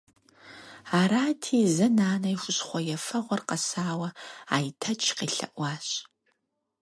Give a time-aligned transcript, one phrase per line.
[0.99, 4.09] Арати, зэ нанэ и хущхъуэ ефэгъуэр къэсауэ
[4.55, 5.87] Айтэч къелъэӀуащ.